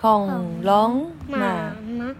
[0.00, 2.16] 恐龙妈妈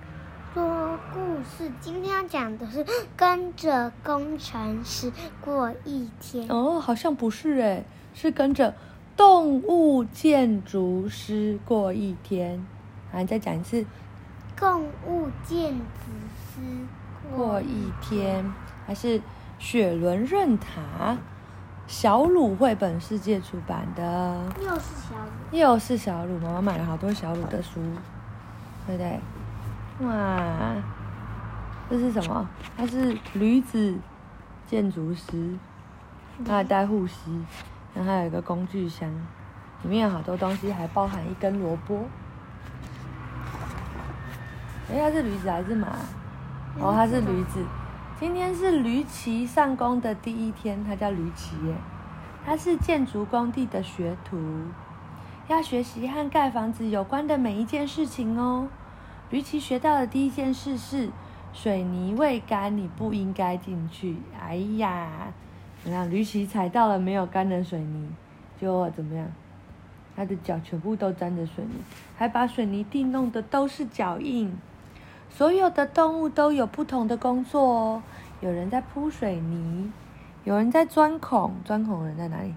[0.52, 1.72] 说故事。
[1.80, 2.84] 今天要讲的是
[3.16, 5.10] 跟着工程师
[5.40, 6.46] 过一天。
[6.50, 8.74] 哦，好像不是诶，是跟着
[9.16, 12.62] 动物建筑师过一天。
[13.14, 13.86] 啊，你再讲一次。
[14.54, 16.60] 动物建筑师
[17.34, 18.44] 过一天，
[18.86, 19.22] 还是
[19.58, 21.16] 雪伦润塔？
[21.90, 25.16] 小鲁绘本世界出版的，又是小
[25.50, 26.38] 鲁，又是小鲁。
[26.38, 27.80] 妈妈买了好多小鲁的书，
[28.86, 29.18] 对不对？
[30.06, 30.76] 哇，
[31.90, 32.48] 这是什么？
[32.76, 33.98] 它是驴子
[34.68, 35.58] 建筑师，
[36.46, 37.44] 它还带护膝，
[37.92, 39.10] 然后还有一个工具箱，
[39.82, 42.04] 里面有好多东西，还包含一根萝卜。
[44.88, 45.88] 哎，它是驴子还是马？
[46.78, 47.58] 哦，它是驴子。
[48.20, 51.74] 今天是吕奇上工的第一天，他叫吕奇耶，
[52.44, 54.36] 他是建筑工地的学徒，
[55.48, 58.68] 要学习和盖房子有关的每一件事情哦。
[59.30, 61.08] 吕奇学到的第一件事是
[61.54, 64.16] 水泥未干，你不应该进去。
[64.38, 65.32] 哎呀，
[65.84, 68.10] 你看吕奇踩到了没有干的水泥，
[68.60, 69.26] 就怎么样？
[70.14, 71.80] 他的脚全部都沾着水泥，
[72.18, 74.54] 还把水泥地弄得都是脚印。
[75.30, 78.02] 所有的动物都有不同的工作哦，
[78.40, 79.90] 有人在铺水泥，
[80.44, 82.54] 有人在钻孔，钻孔的人在哪里？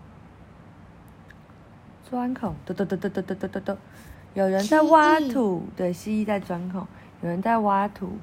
[2.09, 3.77] 钻孔，嘟嘟嘟嘟嘟嘟嘟嘟嘟，
[4.33, 6.85] 有人在挖土，蜥对，蜥蜴在钻孔，
[7.21, 8.17] 有人在挖土，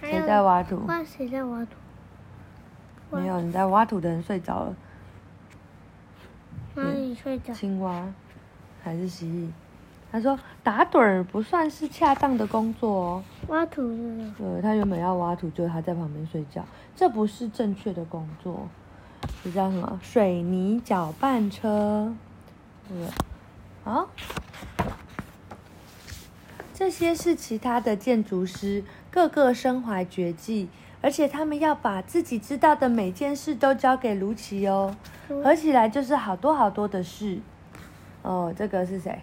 [0.00, 0.84] 谁在挖土？
[0.86, 1.70] 挖谁在挖土？
[3.10, 4.76] 没有人在挖土的人睡着了。
[6.74, 7.54] 哪里睡着？
[7.54, 8.06] 青蛙
[8.82, 9.50] 还是蜥蜴？
[10.12, 13.24] 他说：“打盹儿不算是恰当的工作哦。
[13.48, 18.68] 挖土是对，他原本要挖土，就他在旁边睡觉，这不是正确的工作。
[19.42, 19.98] 这叫什么？
[20.02, 22.14] 水泥搅拌车。
[22.88, 22.96] 对，
[23.90, 24.06] 啊，
[26.72, 30.68] 这些是其他的建筑师，个个身怀绝技，
[31.00, 34.94] 而且他们要把自己知道的每件事都交给卢奇哦，
[35.28, 37.40] 合起来就是好多好多的事。
[38.22, 39.20] 哦，这个是谁？”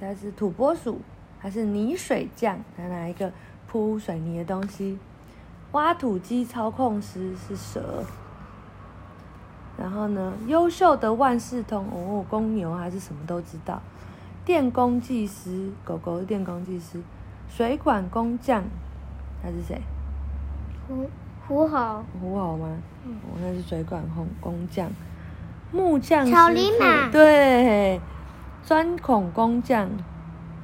[0.00, 0.98] 他是土拨鼠，
[1.40, 2.58] 还是泥水匠？
[2.76, 3.32] 他拿一个
[3.66, 4.98] 铺水泥的东西。
[5.72, 8.04] 挖土机操控师是蛇。
[9.78, 13.80] 然后呢，优秀的万事通哦，公牛还是什么都知道。
[14.44, 17.00] 电工技师，狗狗是电工技师。
[17.48, 18.62] 水管工匠，
[19.42, 19.80] 他是谁？
[20.86, 21.08] 胡
[21.46, 22.04] 胡好。
[22.20, 22.68] 胡好吗？
[23.06, 24.90] 嗯、哦，那是水管工工匠。
[25.72, 26.32] 木匠师。
[26.32, 27.08] 草泥马。
[27.10, 28.00] 对。
[28.62, 29.88] 钻孔工匠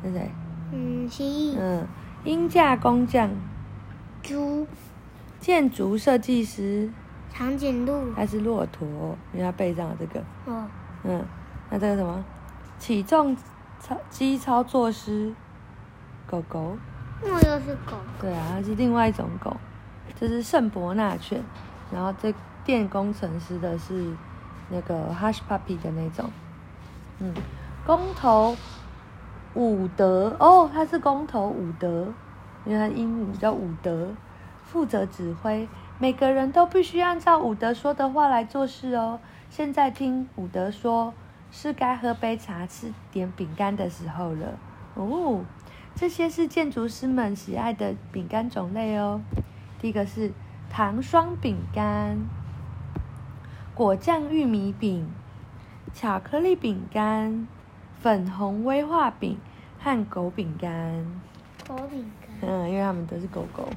[0.04, 0.31] 是谁？
[0.72, 1.56] 嗯，蜥蜴。
[1.59, 1.87] 嗯，
[2.25, 3.31] 鹰架工匠。
[4.22, 4.66] 猪。
[5.38, 6.91] 建筑设计师。
[7.32, 8.12] 长颈鹿。
[8.15, 9.16] 还是骆驼？
[9.32, 10.21] 因为他背上了这个。
[10.47, 10.66] 哦。
[11.05, 11.25] 嗯，
[11.71, 12.25] 那这个什么？
[12.78, 13.37] 起重
[13.78, 15.32] 操机操作师。
[16.26, 16.76] 狗狗。
[17.22, 17.97] 那又是狗。
[18.21, 19.56] 对啊，它是另外一种狗。
[20.19, 21.43] 这是圣伯纳犬。
[21.93, 22.34] 然后这
[22.65, 24.12] 电工程师的是
[24.71, 26.31] 那个 Hush Puppy 的那种。
[27.21, 27.32] 嗯。
[27.87, 28.56] 工头
[29.56, 32.12] 伍德哦，他是工头伍德，
[32.67, 34.15] 因为他英语叫伍德，
[34.62, 35.67] 负责指挥，
[35.99, 39.19] 每个人都必须按照伍德说的话来做事哦。
[39.49, 41.15] 现在听伍德说，
[41.50, 44.59] 是该喝杯茶、吃点饼干的时候了
[44.94, 45.41] 哦。
[45.94, 49.23] 这些是建筑师们喜爱的饼干种类哦。
[49.81, 50.31] 第一个是
[50.69, 52.19] 糖霜饼干、
[53.75, 55.11] 果酱玉米饼、
[55.94, 57.49] 巧克力饼干。
[58.06, 59.37] 粉红威化饼
[59.81, 61.05] 和狗饼干，
[61.67, 62.49] 狗饼干。
[62.49, 63.69] 嗯，因为他们都是狗狗，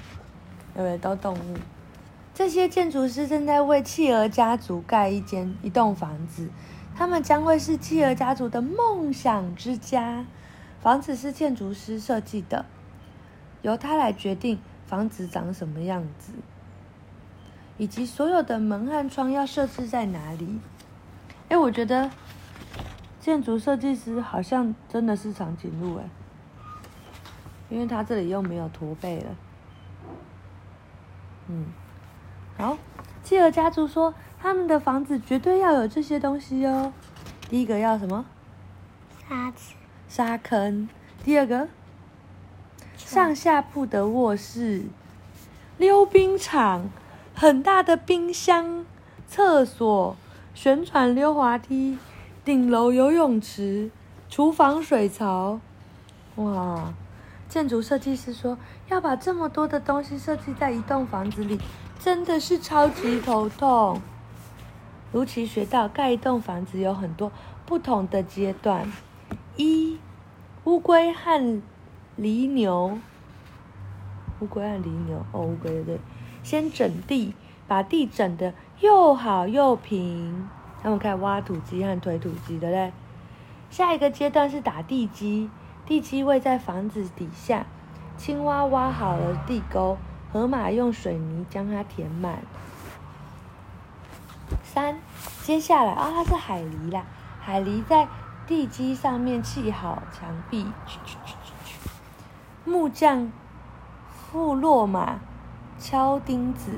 [0.76, 0.98] 对不对？
[1.00, 1.58] 都动物。
[2.36, 6.48] 这些建筑师正在为企鹅家族盖一间一栋房子，
[6.96, 10.24] 他们将会是企鹅家族的梦想之家。
[10.80, 12.68] 房子是建筑师设计的，
[13.64, 16.34] 由他来决定房子长什么样子，
[17.80, 20.60] 以及所有的门和窗要设置在哪里。
[21.48, 22.12] 哎，我觉得。
[23.30, 26.10] 建筑设计师好像真的是长颈鹿哎，
[27.70, 29.36] 因为他这里又没有驼背了。
[31.48, 31.68] 嗯，
[32.58, 32.76] 好，
[33.22, 36.92] 企鹅家族说他们的房子绝对要有这些东西哦。
[37.48, 38.26] 第一个要什么？
[39.30, 39.76] 沙子。
[40.08, 40.90] 沙坑。
[41.24, 41.68] 第二个，
[42.98, 44.86] 上下铺的卧室，
[45.78, 46.90] 溜冰场，
[47.36, 48.88] 很大的冰箱，
[49.28, 50.16] 厕所，
[50.56, 52.00] 旋转溜滑梯。
[52.46, 53.92] 顶楼游泳池，
[54.30, 55.60] 厨房水槽，
[56.36, 56.94] 哇！
[57.48, 58.58] 建筑设计师说
[58.90, 61.60] 要把这么多的东西设计在一栋房子里，
[62.00, 64.00] 真的是超级头痛。
[65.12, 67.32] 卢奇学到盖一栋房子有很多
[67.66, 68.92] 不同的阶段：
[69.58, 69.98] 一、
[70.64, 71.62] 乌龟和
[72.16, 73.00] 犁牛，
[74.40, 76.00] 乌龟和犁牛，哦，乌龟对，
[76.44, 77.34] 先整地，
[77.68, 80.48] 把地整得又好又平。
[80.82, 82.92] 他们开始挖土机和推土机，对不对？
[83.70, 85.50] 下一个阶段是打地基，
[85.86, 87.66] 地基位在房子底下。
[88.18, 89.98] 青蛙挖好了地沟，
[90.34, 92.40] 河马用水泥将它填满。
[94.64, 95.00] 三，
[95.44, 97.06] 接下来啊、它是海狸啦，
[97.40, 98.08] 海狸在
[98.46, 100.66] 地基上面砌好墙壁。
[102.66, 103.32] 木匠
[104.12, 105.20] 付骆马
[105.80, 106.72] 敲钉子，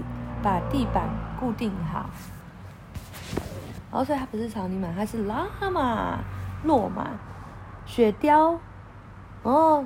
[0.43, 1.09] 把地板
[1.39, 2.09] 固定好。
[3.91, 6.19] 哦，所以它不是草泥马，它是拉马，
[6.63, 7.11] 骆马。
[7.85, 8.57] 雪雕，
[9.43, 9.85] 哦，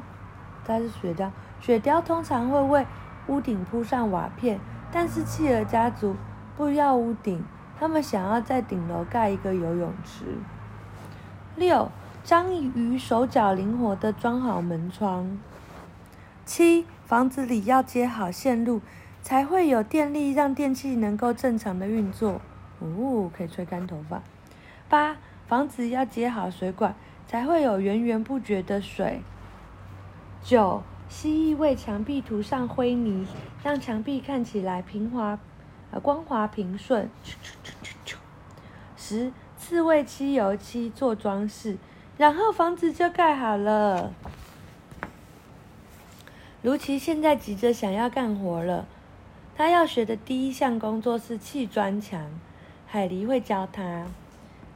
[0.63, 1.31] 它是雪雕。
[1.59, 2.85] 雪雕通常会为
[3.27, 4.59] 屋顶铺上瓦片，
[4.91, 6.15] 但是企鹅家族
[6.55, 7.43] 不要屋顶，
[7.79, 10.25] 他们想要在顶楼盖一个游泳池。
[11.55, 11.89] 六，
[12.23, 15.39] 章鱼手脚灵活地装好门窗。
[16.45, 18.81] 七，房子里要接好线路，
[19.23, 22.39] 才会有电力让电器能够正常的运作。
[22.85, 24.21] 哦，可以吹干头发。
[24.87, 25.17] 八，
[25.47, 26.95] 房子要接好水管，
[27.27, 29.21] 才会有源源不绝的水。
[30.43, 30.83] 九。
[31.07, 33.27] 蜥蜴为墙壁涂上灰泥，
[33.63, 35.37] 让墙壁看起来平滑、
[35.91, 37.07] 呃光滑平顺。
[38.97, 41.77] 十，刺猬漆油漆做装饰，
[42.17, 44.11] 然后房子就盖好了。
[46.63, 48.87] 卢奇现在急着想要干活了，
[49.55, 52.27] 他要学的第一项工作是砌砖墙。
[52.95, 54.07] 海狸会教他。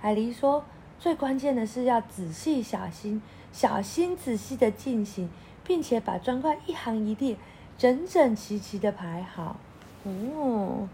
[0.02, 0.66] 海狸说
[1.00, 3.22] ：“最关键的是要仔细、小心、
[3.54, 5.30] 小心、仔细的进行。”
[5.64, 7.38] 并且把砖块一行一列，
[7.78, 9.56] 整整齐齐的排好。
[10.04, 10.90] 哦，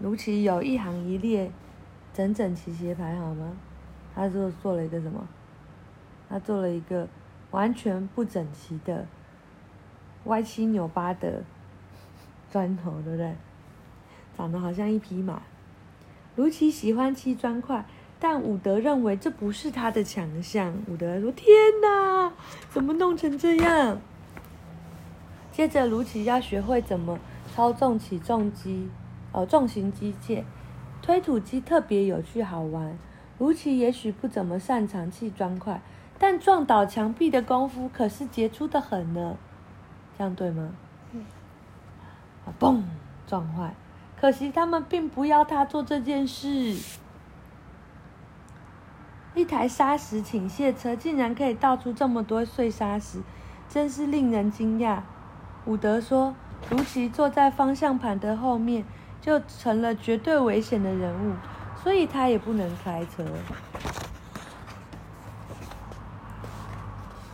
[0.00, 1.50] 卢奇有一行一列，
[2.14, 3.52] 整整齐齐的排好吗？
[4.14, 5.28] 他就做了一个什么？
[6.30, 7.06] 他做了一个
[7.50, 9.06] 完全不整齐的、
[10.24, 11.42] 歪七扭八的
[12.50, 13.34] 砖头，对不对？
[14.38, 15.42] 长得好像一匹马。
[16.36, 17.84] 卢奇喜欢砌砖块。
[18.20, 20.72] 但伍德认为这不是他的强项。
[20.88, 21.46] 伍德说：“天
[21.82, 22.32] 哪，
[22.70, 24.00] 怎么弄成这样？”
[25.52, 27.18] 接着，卢奇要学会怎么
[27.54, 28.88] 操纵起重机，
[29.32, 30.42] 哦，重型机械，
[31.02, 32.96] 推土机特别有趣好玩。
[33.38, 35.82] 卢奇也许不怎么擅长砌砖块，
[36.18, 39.36] 但撞倒墙壁的功夫可是杰出的很呢。
[40.16, 40.72] 这样对吗？
[41.12, 41.26] 嗯。
[42.46, 42.80] 啊，嘣，
[43.26, 43.74] 撞坏。
[44.20, 46.76] 可惜他们并不要他做这件事。
[49.34, 53.20] 一台砂石倾卸车竟然可以倒出这么多碎砂石，
[53.68, 55.00] 真是令人惊讶。
[55.66, 56.34] 伍德说
[56.70, 58.84] ：“卢奇坐在方向盘的后面，
[59.20, 61.34] 就成了绝对危险的人物，
[61.82, 63.24] 所以他也不能开车。”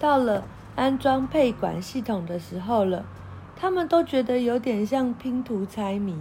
[0.00, 0.44] 到了
[0.76, 3.04] 安装配管系统的时候了，
[3.54, 6.16] 他们都觉得有点像拼图猜谜：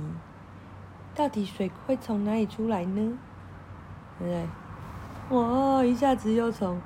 [1.16, 3.18] 到底水会从哪里出来呢？
[4.18, 5.38] 对不对？
[5.38, 5.84] 哇！
[5.84, 6.82] 一下子又从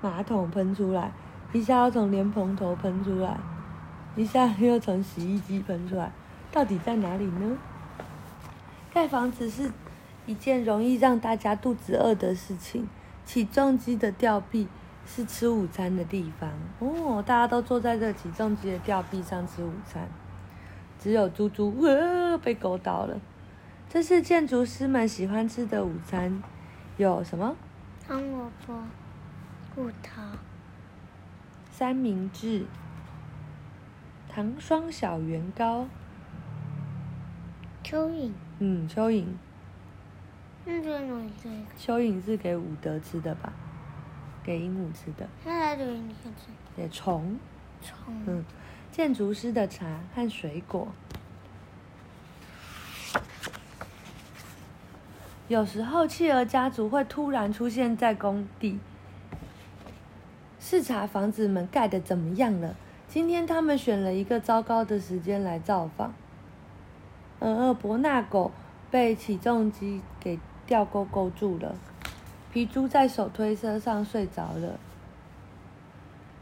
[0.00, 1.12] 马桶喷出来，
[1.52, 3.38] 一下又从莲蓬头喷出来，
[4.14, 6.12] 一下又从洗衣机喷出来，
[6.50, 7.56] 到底在哪里呢？
[8.92, 9.72] 盖房子是
[10.26, 12.88] 一件容易让大家肚子饿的事情。
[13.24, 14.66] 起重机的吊臂
[15.06, 16.50] 是吃午餐的地方
[16.80, 20.08] 哦，大家都坐在这起重机的吊臂上吃午餐，
[20.98, 23.16] 只有猪猪呃被勾到了。
[23.92, 26.42] 这是建筑师们喜欢吃的午餐，
[26.96, 27.54] 有什么？
[28.08, 28.82] 红萝卜、
[29.74, 30.22] 骨头、
[31.70, 32.64] 三明治、
[34.30, 35.86] 糖霜小圆糕、
[37.84, 38.32] 蚯蚓。
[38.60, 39.26] 嗯，蚯蚓。
[40.64, 40.98] 那这个
[41.78, 43.52] 蚯蚓是给伍德吃的吧？
[44.42, 45.28] 给鹦鹉吃的。
[45.44, 46.46] 那来给你看吃。
[46.74, 47.38] 给虫。
[47.82, 48.14] 虫。
[48.26, 48.42] 嗯，
[48.90, 50.88] 建筑师的茶和水果。
[55.52, 58.78] 有时候，企鹅家族会突然出现在工地，
[60.58, 62.74] 视察房子们盖得怎么样了。
[63.06, 66.14] 今天他们选了一个糟糕的时间来造访。
[67.38, 68.50] 呃，伯纳狗
[68.90, 71.74] 被起重机给吊钩勾住了，
[72.50, 74.80] 皮猪在手推车上睡着了，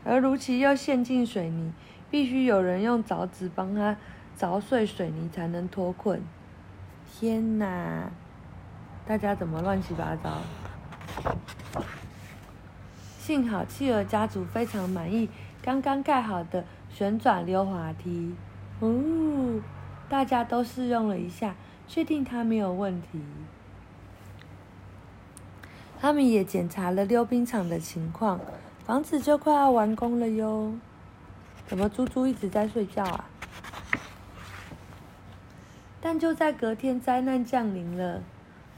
[0.05, 1.73] 而卢奇又陷进水泥，
[2.12, 3.97] 必须有人用凿子帮他
[4.38, 6.23] 凿碎水泥才能脱困。
[7.12, 8.12] 天哪！
[9.11, 10.38] 大家怎么乱七八糟？
[13.19, 15.29] 幸好企鹅家族非常满意
[15.61, 18.37] 刚刚盖好的旋转溜滑梯。
[18.79, 19.61] 哦，
[20.09, 21.57] 大家都试用了一下，
[21.88, 23.21] 确定它没有问题。
[26.00, 28.38] 他们也检查了溜冰场的情况，
[28.87, 30.73] 房子就快要完工了哟。
[31.67, 33.25] 怎么猪猪一直在睡觉啊？
[36.00, 38.23] 但就在隔天，灾难降临了。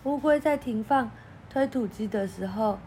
[0.04, 1.10] 乌龟在停放
[1.48, 2.78] 推土机的时候，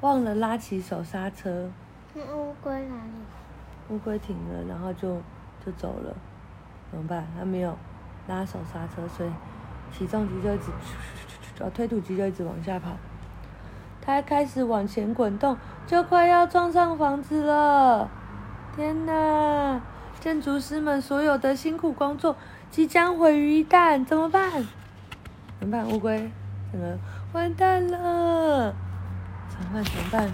[0.00, 1.70] 忘了拉起手刹车。
[2.14, 3.12] 那乌龟哪里？
[3.90, 5.16] 乌龟停了，然后就
[5.64, 6.14] 就走了。
[6.90, 7.26] 怎么办？
[7.38, 7.76] 它没有
[8.26, 9.30] 拉手刹车，所以
[9.92, 10.70] 起重机就一直，
[11.60, 12.92] 哦，推土机就一直往下跑。
[14.00, 15.56] 它开始往前滚动，
[15.86, 18.08] 就快要撞上房子了。
[18.74, 19.80] 天哪！
[20.20, 22.36] 建筑师们所有的辛苦工作
[22.70, 24.66] 即将毁于一旦，怎么办？
[25.60, 25.86] 怎么办？
[25.86, 26.30] 乌龟，
[26.72, 26.98] 怎么
[27.34, 28.74] 完蛋了？
[29.50, 29.84] 怎么办？
[29.84, 30.30] 怎么办？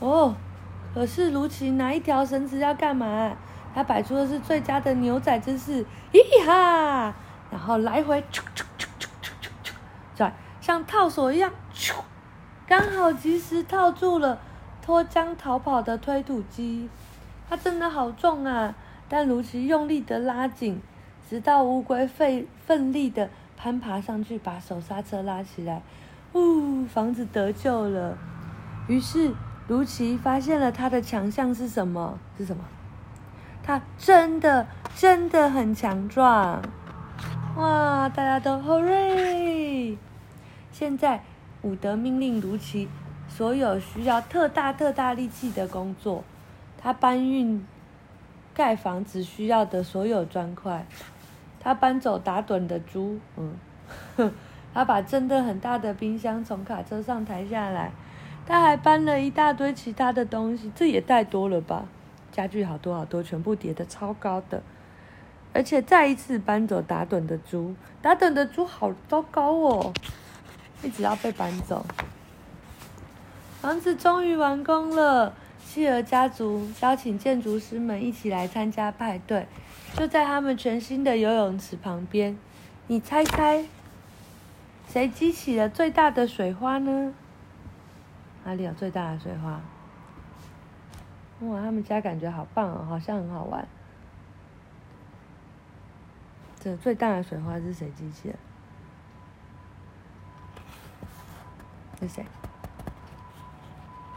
[0.00, 0.34] 哦，
[0.92, 3.32] 可是卢奇拿一条绳子要干嘛？
[3.72, 7.14] 他摆出的是最佳的牛仔姿势，咦哈！
[7.50, 9.72] 然后来回啾啾啾啾啾啾啾，
[10.16, 11.52] 转，像套索一样，
[12.66, 14.40] 刚好及时套住了
[14.82, 16.88] 脱缰逃跑的推土机。
[17.48, 18.74] 它真的好重啊！
[19.08, 20.82] 但卢奇用力的拉紧，
[21.28, 25.82] 直到乌龟费奋力的攀爬上去，把手刹车拉起来，
[26.32, 28.16] 呜，房子得救了。
[28.86, 29.32] 于是
[29.66, 32.18] 卢奇发现了他的强项是什么？
[32.38, 32.62] 是什么？
[33.64, 36.62] 他真的真的很强壮，
[37.56, 38.08] 哇！
[38.08, 39.96] 大家都 hurry！
[40.70, 41.20] 现在
[41.62, 42.88] 伍德命令卢奇，
[43.28, 46.22] 所有需要特大特大力气的工作，
[46.80, 47.66] 他搬运
[48.54, 50.86] 盖房子需要的所有砖块，
[51.66, 53.52] 他搬走打盹的猪，嗯，
[54.72, 57.90] 他把真的很大的冰箱从卡车上抬下来，
[58.46, 61.86] 他还搬了一大堆其他的东西，这也太多了吧！
[62.30, 64.62] 家具好多好多，全部叠得超高的，
[65.52, 69.92] 而且再一次搬走打盹的猪，打盹的猪好糟糕哦，
[70.84, 71.84] 一直要被搬走。
[73.60, 79.48] 房子终于完工了，希尔家族邀请建筑师们一起来参加派对，
[79.96, 82.38] 就在他们全新的游泳池旁边。
[82.86, 83.64] 你猜猜，
[84.86, 87.14] 谁激起了最大的水花呢？
[88.44, 89.60] 哪里有最大的水花？
[91.40, 93.66] 哇，他们家感觉好棒哦，好像很好玩。
[96.60, 98.36] 这最大的水花是谁激起的？
[102.00, 102.26] 是谁？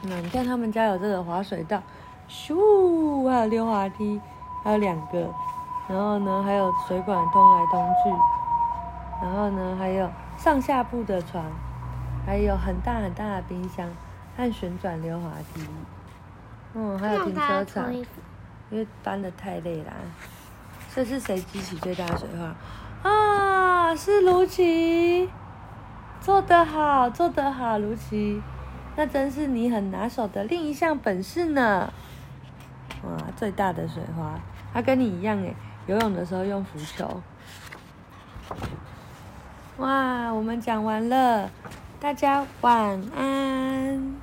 [0.04, 1.82] 那你看他们家有这个滑水道，
[2.30, 4.20] 咻，还有溜滑梯，
[4.64, 5.34] 还有两个，
[5.90, 8.10] 然后呢，还有水管通来通去，
[9.26, 11.44] 然后呢，还有上下铺的床，
[12.26, 13.90] 还有很大很大的冰箱
[14.38, 15.62] 和旋转溜滑梯。
[16.76, 19.94] 嗯，还有停车场，因为搬的太累啦。
[20.94, 23.10] 这是谁激起最大的水花？
[23.10, 25.28] 啊，是卢奇，
[26.22, 28.40] 做得好，做得好，卢奇，
[28.96, 31.92] 那真是你很拿手的另一项本事呢。
[33.04, 34.40] 哇，最大的水花，
[34.72, 35.56] 他跟你一样诶，
[35.90, 37.20] 游泳的时候用浮球。
[39.78, 41.50] 哇，我们讲完了，
[42.00, 44.16] 大家晚安。